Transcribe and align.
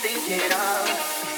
thinking 0.00 0.52
of. 0.52 0.86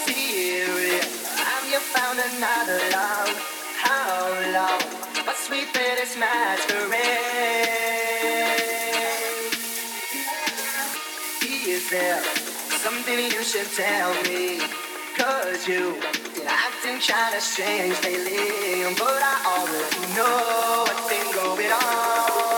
Theory, 0.04 1.00
have 1.40 1.64
you 1.64 1.80
found 1.80 2.18
another 2.20 2.80
love? 2.92 3.32
How 3.80 4.28
long? 4.52 4.80
But 5.24 5.36
sweeter 5.36 5.80
this 5.96 6.16
masquerade. 6.18 7.00
Is 11.66 11.88
there 11.88 12.22
something 12.84 13.18
you 13.18 13.42
should 13.42 13.70
tell 13.72 14.12
me? 14.24 14.60
Cause 15.16 15.66
you 15.66 15.96
acting 16.46 16.98
kinda 17.00 17.40
strange 17.40 17.96
lately, 18.04 18.94
but 18.98 19.22
I 19.24 19.36
already 19.56 20.04
know 20.16 20.84
what's 20.84 21.08
been 21.08 21.28
going 21.32 21.72
on. 21.72 22.49